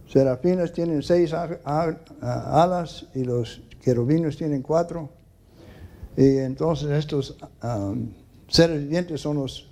[0.07, 5.09] Serafines tienen seis alas y los querubines tienen cuatro.
[6.15, 7.93] Y entonces estos ah,
[8.47, 9.69] seres vivientes son los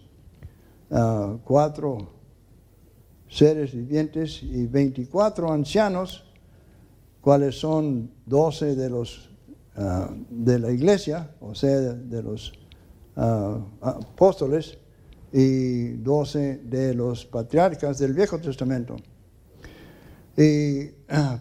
[0.91, 2.09] ah, cuatro
[3.29, 6.25] seres vivientes y 24 ancianos
[7.21, 9.29] cuáles son doce de los
[9.77, 12.53] ah, de la iglesia, o sea, de, los
[13.15, 14.77] ah, apóstoles,
[15.31, 18.97] y doce de los patriarcas del Viejo Testamento.
[20.37, 20.87] Y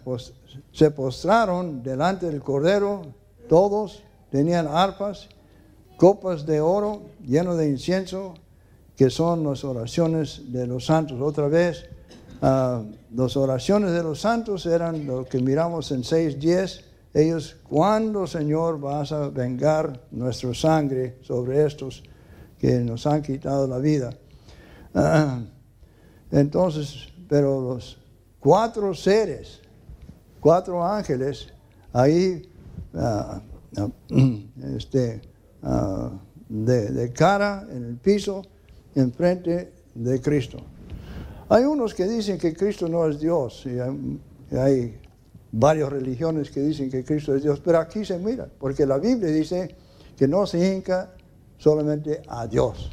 [0.03, 0.33] pues,
[0.71, 3.03] se postraron delante del Cordero,
[3.47, 5.29] todos tenían arpas,
[5.97, 8.33] copas de oro lleno de incienso,
[8.95, 11.19] que son las oraciones de los santos.
[11.21, 11.85] Otra vez,
[12.41, 12.83] uh,
[13.15, 16.81] las oraciones de los santos eran lo que miramos en 6.10.
[17.13, 22.03] Ellos, ¿cuándo, Señor, vas a vengar nuestra sangre sobre estos
[22.57, 24.11] que nos han quitado la vida?
[24.93, 25.41] Ah,
[26.31, 28.00] entonces, pero los
[28.41, 29.61] cuatro seres,
[30.41, 31.47] cuatro ángeles,
[31.93, 32.41] ahí
[32.93, 33.41] ah,
[34.75, 35.21] este,
[36.49, 38.41] de, de cara en el piso,
[38.95, 40.57] enfrente de Cristo.
[41.47, 43.77] Hay unos que dicen que Cristo no es Dios y
[44.55, 44.97] hay,
[45.53, 49.29] varias religiones que dicen que Cristo es Dios, pero aquí se mira, porque la Biblia
[49.29, 49.75] dice
[50.15, 51.13] que no se hinca
[51.57, 52.89] solamente a Dios.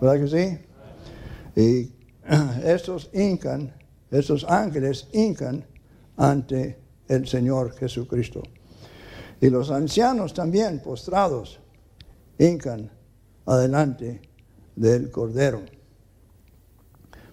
[0.00, 1.60] ¿Verdad que sí?
[1.60, 1.92] Y
[2.64, 3.72] estos hincan,
[4.18, 5.64] estos ángeles hincan
[6.16, 8.42] ante el Señor Jesucristo.
[9.40, 11.58] Y los ancianos también postrados
[12.38, 12.90] hincan
[13.46, 14.22] adelante
[14.76, 15.62] del Cordero,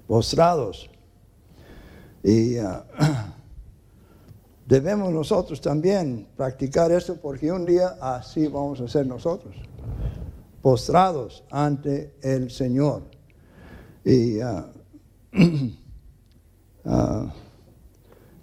[0.08, 0.90] postrados.
[2.24, 2.86] Y ah,
[4.68, 9.56] debemos nosotros también practicar esto porque un día así vamos a ser nosotros,
[10.62, 13.04] postrados ante el Señor.
[14.04, 14.64] Y uh,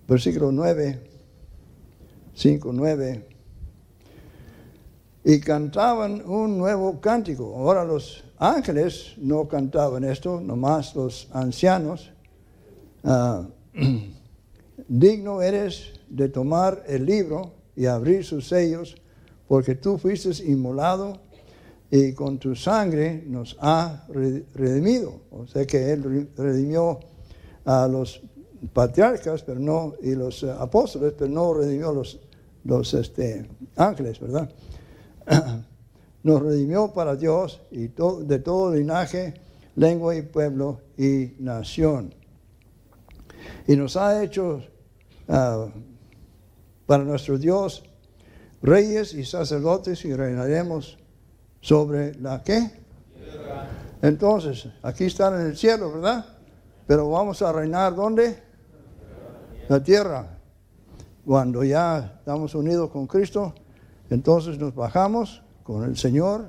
[0.06, 1.00] versículo 9,
[2.34, 3.26] 5, 9.
[5.24, 7.54] Y cantaban un nuevo cántico.
[7.56, 12.10] Ahora los ángeles no cantaban esto, nomás los ancianos.
[13.04, 13.46] Ah,
[14.88, 18.96] digno eres de tomar el libro y abrir sus sellos,
[19.46, 21.20] porque tú fuiste inmolado
[21.90, 24.06] y con tu sangre nos ha
[24.54, 25.20] redimido.
[25.30, 27.00] O sea que Él redimió
[27.68, 28.22] a los
[28.72, 32.18] patriarcas pero no, y los eh, apóstoles, pero no redimió a los,
[32.64, 34.50] los este, ángeles, ¿verdad?
[36.22, 39.34] nos redimió para Dios y de todo linaje,
[39.76, 42.14] lengua y pueblo y nación.
[43.66, 44.62] Y nos ha hecho
[45.28, 45.66] ah,
[46.86, 47.84] para nuestro Dios
[48.62, 50.96] reyes y sacerdotes y reinaremos
[51.60, 52.70] sobre la qué?
[54.00, 56.37] Entonces, aquí están en el cielo, ¿verdad?
[56.88, 58.42] Pero vamos a reinar ¿dónde?
[59.68, 60.38] La tierra.
[61.26, 63.52] Cuando ya estamos unidos con Cristo,
[64.08, 66.48] entonces nos bajamos con el Señor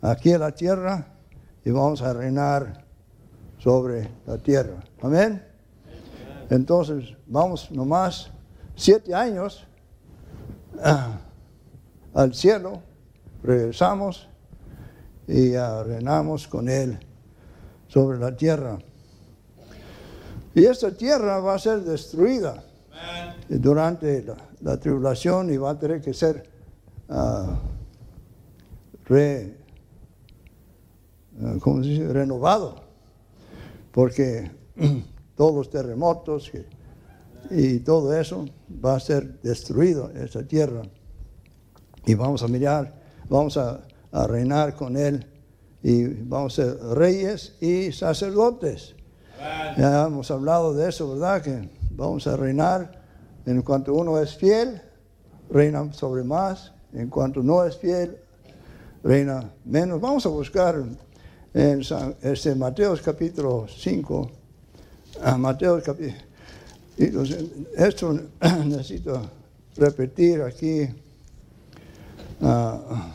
[0.00, 1.08] aquí en la tierra
[1.62, 2.86] y vamos a reinar
[3.58, 4.82] sobre la tierra.
[5.02, 5.44] Amén.
[6.48, 8.30] Entonces vamos nomás
[8.76, 9.66] siete años
[10.82, 11.18] ah,
[12.14, 12.80] al cielo,
[13.42, 14.26] regresamos
[15.28, 16.98] y reinamos con Él
[17.88, 18.78] sobre la tierra.
[20.56, 22.64] Y esta tierra va a ser destruida
[23.46, 24.24] durante
[24.62, 26.48] la, tribulación y va a tener que ser
[27.10, 27.52] uh,
[29.04, 29.54] re, eh,
[31.60, 32.10] ¿cómo se dice?
[32.10, 32.76] renovado,
[33.92, 34.50] porque
[35.36, 36.50] todos los terremotos
[37.50, 38.46] y todo eso
[38.82, 40.80] va a ser destruido, esa tierra.
[42.06, 42.94] Y vamos a mirar,
[43.28, 45.26] vamos a, reinar con Él
[45.82, 48.95] y vamos a ser reyes y sacerdotes.
[49.76, 51.42] Ya hemos hablado de eso, ¿verdad?
[51.42, 53.02] Que vamos a reinar
[53.44, 54.80] en cuanto uno es fiel,
[55.50, 58.16] reina sobre más, en cuanto no es fiel,
[59.02, 60.00] reina menos.
[60.00, 60.82] Vamos a buscar
[61.54, 61.82] en
[62.22, 64.30] este Mateo capítulo 5,
[65.22, 66.26] ah, Mateo capítulo...
[67.76, 68.18] Esto
[68.64, 69.20] necesito
[69.76, 70.88] repetir aquí.
[72.40, 73.12] Ah,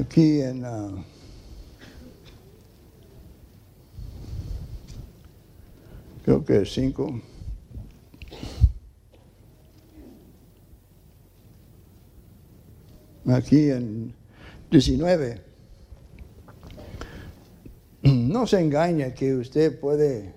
[0.00, 0.64] aquí en...
[0.64, 0.90] Ah,
[6.22, 7.22] creo que es 5.
[13.26, 14.14] aquí en
[14.70, 15.40] 19.
[18.02, 20.34] No se engañe que usted puede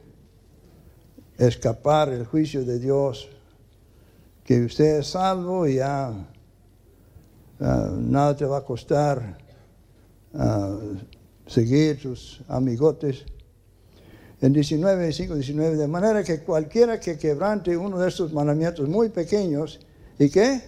[1.37, 3.29] escapar el juicio de Dios,
[4.43, 6.13] que usted es salvo y ya
[7.59, 9.37] nada te va a costar
[10.35, 10.77] ah,
[11.47, 13.25] seguir sus amigotes.
[14.45, 19.09] En 19, 5, 19, de manera que cualquiera que quebrante uno de estos mandamientos muy
[19.09, 19.79] pequeños,
[20.19, 20.61] ¿y qué?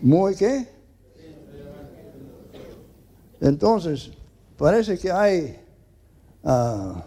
[0.00, 0.68] muy qué?
[3.40, 4.12] Entonces,
[4.56, 5.58] parece que hay,
[6.44, 7.02] uh,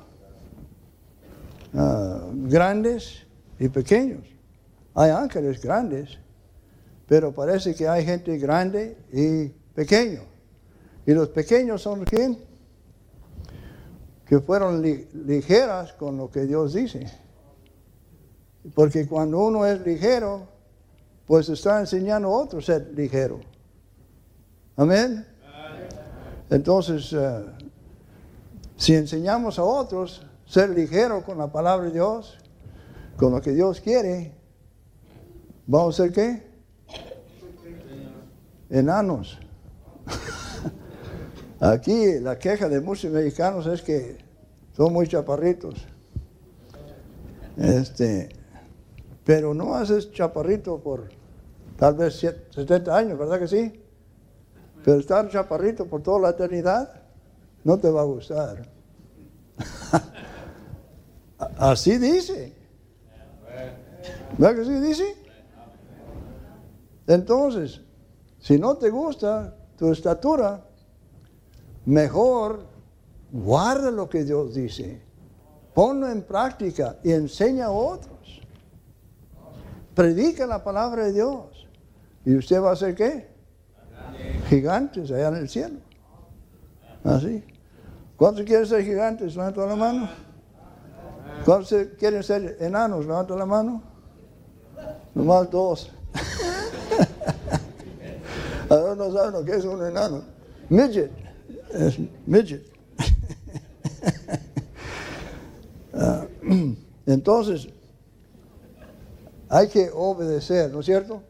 [1.73, 3.25] ah, grandes
[3.59, 4.25] y pequeños.
[4.95, 6.17] Hay ángeles grandes,
[7.07, 10.23] pero parece que hay gente grande y pequeño.
[11.05, 12.56] ¿Y los pequeños son quién?
[14.27, 17.07] Que fueron ligeras con lo que Dios dice.
[18.75, 20.47] Porque cuando uno es ligero,
[21.25, 23.39] pues está enseñando a otro ser ligero.
[24.75, 25.25] Amén.
[26.49, 27.45] Entonces, eh,
[28.77, 32.37] si enseñamos a otros ser ligero con la palabra de Dios,
[33.17, 34.33] con lo que Dios quiere,
[35.65, 36.47] ¿vamos a ser qué?
[38.69, 39.39] Enanos.
[41.59, 44.17] Aquí la queja de muchos mexicanos es que
[44.75, 45.87] son muy chaparritos.
[47.57, 48.29] Este,
[49.23, 51.09] pero no haces chaparrito por
[51.75, 53.83] tal vez 70 años, ¿verdad que sí?
[54.83, 57.01] Pero estar chaparrito por toda la eternidad
[57.63, 58.69] no te va a gustar.
[61.57, 62.53] Así dice.
[64.37, 65.15] ¿Verdad que sí dice?
[67.07, 67.81] Entonces,
[68.39, 70.66] si no te gusta tu estatura,
[71.87, 72.59] mejor
[73.31, 75.01] guarda lo que Dios dice.
[75.73, 78.41] Ponlo en práctica y enseña a otros.
[79.95, 81.67] Predica la palabra de Dios.
[82.25, 83.37] ¿Y usted va a ser qué?
[84.49, 85.79] gigantes allá en el cielo.
[87.03, 87.43] Así.
[88.15, 89.35] ¿Cuántos quieren ser gigantes?
[89.35, 90.09] Levanta la mano.
[91.45, 93.05] ¿Cuántos quieren ser enanos?
[93.05, 93.81] Levanta la mano.
[95.13, 95.91] Nomás dos.
[98.69, 100.23] Ahora no saben lo que es un enano.
[100.69, 101.26] Midget.
[101.73, 102.65] Es midget.
[105.99, 106.27] Ah,
[107.07, 107.69] entonces,
[109.49, 111.23] hay que obedecer, ¿no es cierto?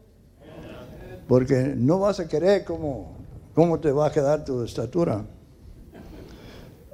[1.28, 3.12] porque no vas a querer cómo,
[3.54, 5.24] cómo te va a quedar tu estatura.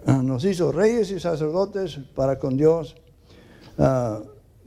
[0.05, 2.97] Ah, nos hizo reyes y sacerdotes para con Dios.
[3.79, 4.21] Ah,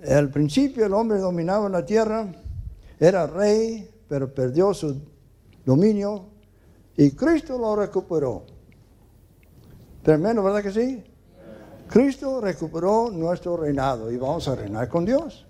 [0.07, 2.34] al principio el hombre dominaba la tierra,
[2.99, 4.99] era rey, pero perdió su
[5.65, 6.25] dominio
[6.95, 8.45] y Cristo lo recuperó.
[10.08, 11.03] Tremendo, ¿verdad que sí?
[11.89, 15.45] Cristo recuperó nuestro reinado y vamos a reinar con Dios.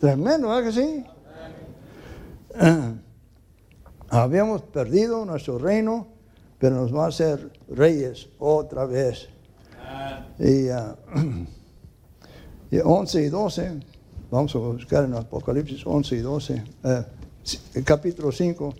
[0.00, 1.04] Tremendo, ¿verdad que sí?
[4.08, 6.08] Habíamos perdido nuestro reino,
[6.58, 9.28] pero nos va a hacer reyes otra vez.
[10.38, 10.68] Y,
[12.80, 13.80] 11 uh, y 12,
[14.30, 17.04] vamos a buscar en Apocalipsis 11 y 12, eh,
[17.84, 18.74] capítulo 5,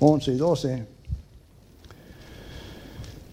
[0.00, 0.97] 11 y 12.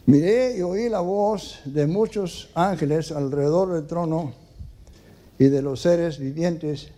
[0.08, 4.34] Miré y oí la voz de muchos ángeles alrededor del trono
[5.39, 6.91] y de los seres vivientes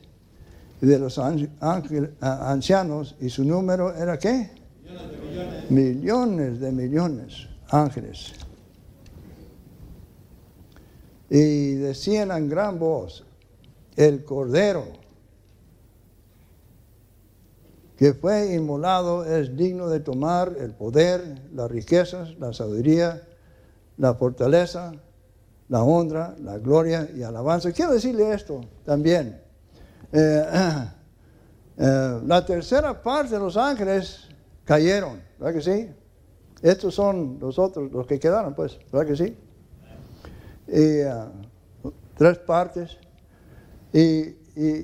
[0.82, 4.50] de los ancianos y su número era qué?
[5.70, 8.34] Millones de millones, ángeles.
[11.30, 13.24] Y decían en gran voz,
[13.96, 14.86] el Cordero
[17.98, 23.24] que fue inmolado es digno de tomar el poder, las riquezas, la sabiduría,
[23.98, 24.94] la fortaleza,
[25.70, 27.72] la honra, la gloria y alabanza.
[27.72, 29.42] Quiero decirle esto también.
[30.12, 30.44] Eh,
[31.78, 34.30] eh, la tercera parte de los ángeles
[34.64, 35.90] cayeron, ¿verdad que sí?
[36.62, 39.38] Estos son los otros, los que quedaron, pues, ¿verdad que sí?
[40.68, 41.14] Y, eh,
[42.16, 42.98] tres partes.
[43.94, 44.36] Y,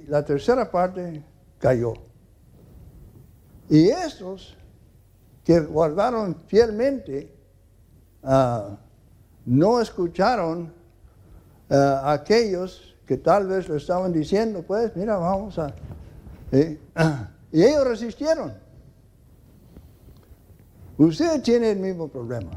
[0.07, 1.23] la tercera parte
[1.57, 1.93] cayó.
[3.73, 4.55] Y estos
[5.43, 7.27] que guardaron fielmente,
[8.21, 8.77] ah,
[9.47, 10.71] no escucharon
[11.71, 15.73] a aquellos que tal vez lo estaban diciendo, pues mira, vamos a...
[17.51, 18.53] Y ellos resistieron.
[20.99, 22.51] Usted tiene el mismo problema.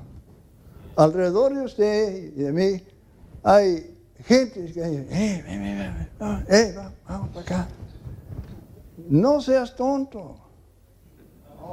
[0.96, 2.82] Alrededor de usted y de mí
[3.42, 6.04] hay gente que dice, eh, eh,
[6.50, 6.74] eh,
[7.08, 7.68] vamos para acá.
[9.08, 10.45] No seas tonto.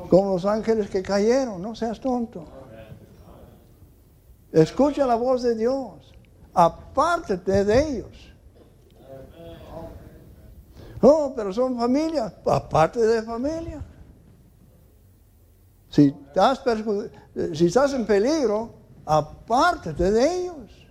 [0.09, 2.45] Como los ángeles que cayeron, no seas tonto.
[4.51, 6.13] Escucha la voz de Dios.
[6.53, 8.33] Apártate de ellos.
[11.01, 13.83] No, pero son familia, aparte de familia.
[15.89, 16.61] Si estás,
[17.53, 18.73] si estás en peligro,
[19.05, 20.87] apártate de ellos.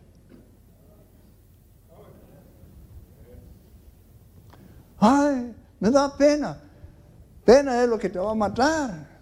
[4.99, 6.61] Ay, me da pena.
[7.45, 9.13] Pena es lo que te va a matar.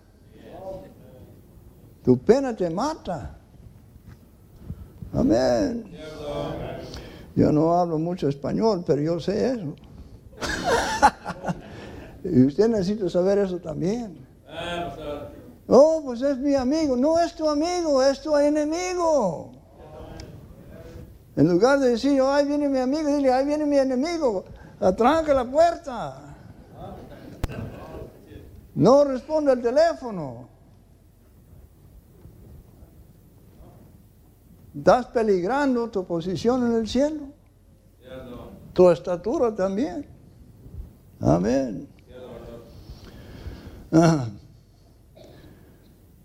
[2.05, 3.37] Tu pena te mata.
[5.13, 5.91] Amén.
[7.35, 9.75] Yo no hablo mucho español, pero yo sé eso.
[12.25, 14.27] y usted necesita saber eso también.
[15.67, 16.97] Oh, pues es mi amigo.
[16.97, 19.53] No es tu amigo, es tu enemigo.
[21.37, 24.45] En lugar de decir, oh, ahí viene mi amigo, dile, ahí viene mi enemigo,
[24.81, 26.30] atranca la puerta.
[28.81, 30.49] No responde al teléfono.
[34.75, 37.27] Estás peligrando tu posición en el cielo.
[38.73, 40.07] Tu estatura también.
[41.21, 41.87] Amén.
[43.93, 44.31] Ah.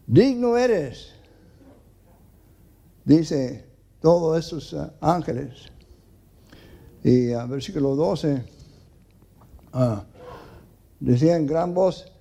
[0.08, 1.14] Digno eres,
[3.04, 3.68] dice
[4.00, 5.74] todos estos ah, ángeles.
[7.04, 8.46] Y a versículo 12
[9.74, 9.80] uh,
[11.02, 12.15] decía en gran voz, eh,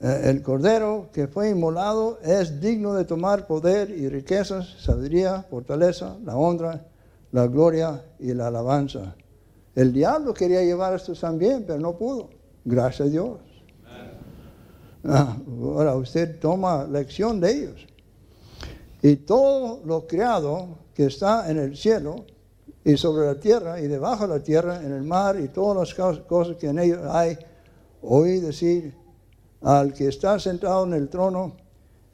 [0.00, 6.36] el cordero que fue inmolado es digno de tomar poder y riquezas, sabiduría, fortaleza, la
[6.36, 6.86] honra,
[7.32, 9.16] la gloria y la alabanza.
[9.74, 12.30] El diablo quería llevar esto también, pero no pudo.
[12.64, 13.38] Gracias a Dios.
[15.04, 17.86] Ah, ahora usted toma lección de ellos.
[19.02, 22.24] Y todo lo creado que está en el cielo
[22.84, 26.20] y sobre la tierra y debajo de la tierra, en el mar y todas las
[26.24, 27.36] cosas que en ellos hay,
[28.02, 28.94] oí decir
[29.62, 31.56] al que está sentado en el trono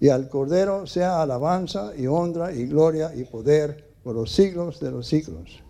[0.01, 4.91] y al Cordero sea alabanza y honra y gloria y poder por los siglos de
[4.91, 5.63] los siglos.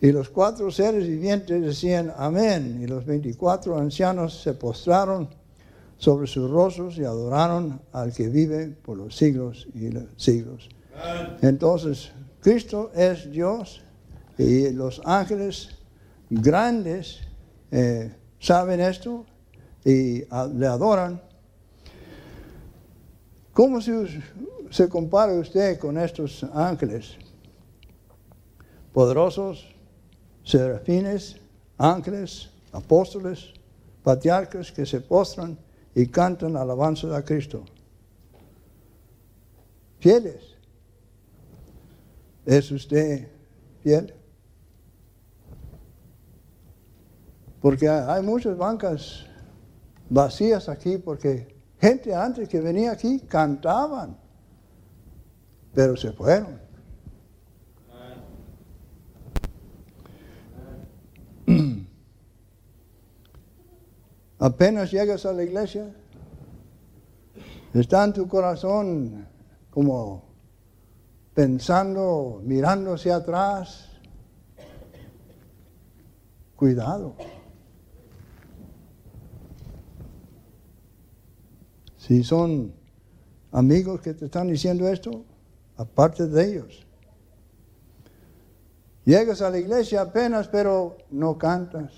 [0.00, 5.28] Y los cuatro seres vivientes decían amén, y los veinticuatro ancianos se postraron
[5.98, 10.68] sobre sus rostros y adoraron al que vive por los siglos y los siglos.
[11.42, 13.82] Entonces, Cristo es Dios
[14.38, 15.70] y los ángeles
[16.28, 17.20] grandes
[17.70, 19.24] eh, saben esto
[19.86, 20.24] y
[20.54, 21.22] le adoran.
[23.52, 27.16] ¿Cómo se, compara usted con estos ángeles?
[28.92, 29.64] Poderosos,
[30.42, 31.36] serafines,
[31.78, 33.52] ángeles, apóstoles,
[34.02, 35.56] patriarcas que se postran
[35.94, 37.64] y cantan alabanza a Cristo.
[40.00, 40.56] Fieles.
[42.44, 43.28] ¿Es usted
[43.84, 44.12] fiel?
[47.60, 49.26] Porque hay muchas bancas
[50.08, 54.16] vacías aquí porque gente antes que venía aquí cantaban,
[55.74, 56.60] pero se fueron.
[64.38, 65.94] Apenas llegas a la iglesia,
[67.74, 69.26] está en tu corazón
[69.70, 70.24] como
[71.34, 73.90] pensando, mirando hacia atrás.
[76.56, 77.14] Cuidado.
[82.06, 82.72] Si son
[83.50, 85.24] amigos que te están diciendo esto,
[85.76, 86.86] aparte de ellos.
[89.04, 91.92] Llegas a la iglesia apenas, pero no cantas.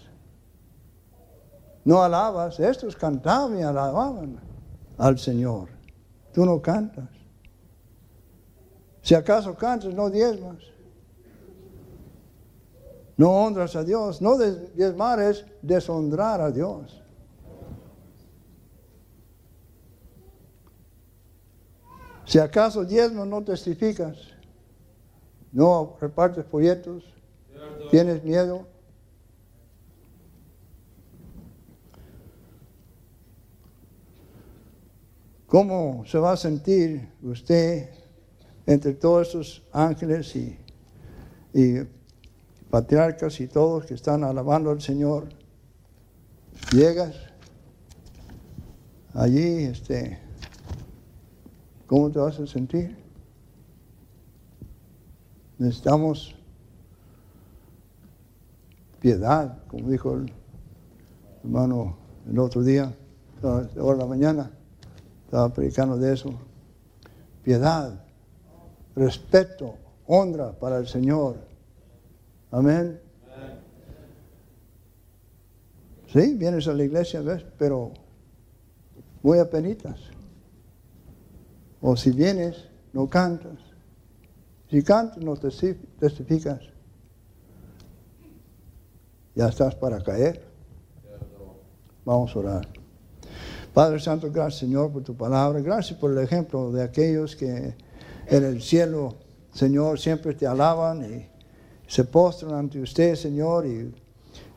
[1.85, 2.59] No alabas.
[2.59, 4.41] Estos cantaban y alababan
[4.97, 5.69] al Señor.
[6.33, 7.11] Tú no cantas.
[9.03, 10.63] Si acaso cantas, no diezmas.
[13.19, 14.23] No honras a Dios.
[14.23, 17.03] No diezmar es deshonrar a Dios.
[22.29, 24.19] Si acaso diezmo no testificas,
[25.51, 27.03] no repartes folletos,
[27.91, 28.67] tienes miedo.
[35.47, 37.89] ¿Cómo se va a sentir usted
[38.67, 40.59] entre todos esos ángeles y,
[41.55, 41.77] y
[42.69, 45.31] patriarcas y todos que están alabando al Señor?
[46.73, 47.17] Llegas
[49.15, 50.28] allí, este,
[51.89, 52.95] ¿Cómo te vas a sentir?
[55.57, 56.35] Necesitamos
[59.01, 60.31] piedad, como dijo el
[61.43, 61.97] hermano
[62.31, 62.95] el otro día,
[63.43, 64.51] ahora la mañana,
[65.25, 66.31] estaba predicando de eso.
[67.43, 68.05] Piedad,
[68.95, 69.77] respeto,
[70.07, 71.37] honra para el Señor.
[72.51, 73.01] Amén.
[76.13, 77.47] Sí, vienes a la iglesia, ¿ves?
[77.59, 77.93] Pero
[79.23, 80.18] muy apenitas.
[81.81, 83.59] O si vienes, no cantas.
[84.71, 86.61] Si cantas, no testificas.
[89.35, 90.45] Ya estás para caer.
[92.05, 92.69] Vamos a orar.
[93.73, 95.61] Padre Santo, gracias Señor por tu palabra.
[95.61, 97.75] Gracias por el ejemplo de aquellos que
[98.27, 99.17] en el cielo,
[99.53, 101.27] Señor, siempre te alaban y
[101.87, 103.95] se postran ante usted, Señor, y,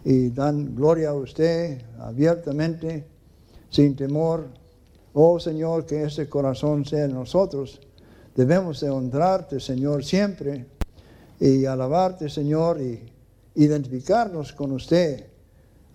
[0.03, 3.05] y dan gloria a usted abiertamente,
[3.69, 4.47] sin temor.
[5.13, 7.81] Oh Señor, que ese corazón sea en nosotros.
[8.35, 10.65] Debemos de honrarte, Señor, siempre
[11.39, 12.99] y alabarte, Señor, y
[13.55, 15.27] identificarnos con usted.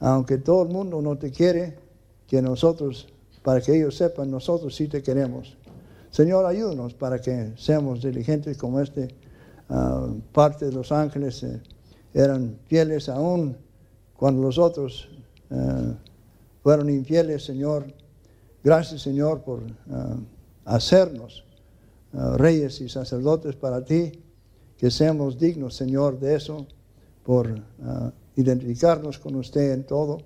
[0.00, 1.78] Aunque todo el mundo no te quiere,
[2.26, 3.08] que nosotros,
[3.42, 5.56] para que ellos sepan, nosotros sí te queremos.
[6.10, 9.08] Señor, ayúdanos para que seamos diligentes como este
[9.68, 11.60] ah, parte de los ángeles eh,
[12.14, 13.56] eran fieles aún
[14.16, 15.08] cuando los otros
[15.50, 15.94] eh,
[16.62, 17.86] fueron infieles, Señor.
[18.66, 19.62] Gracias, Señor, por
[19.92, 20.16] ah,
[20.64, 21.44] hacernos
[22.36, 24.10] reyes y sacerdotes para ti,
[24.76, 26.66] que seamos dignos, Señor, de eso,
[27.22, 27.62] por
[28.34, 30.18] identificarnos con usted en todo,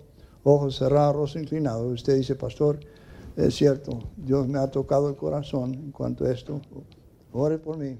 [0.42, 1.88] ojos cerrados, rostro inclinado.
[1.88, 2.80] Usted dice, pastor,
[3.36, 6.62] es cierto, Dios me ha tocado el corazón en cuanto a esto.
[7.32, 7.98] Ore por mí.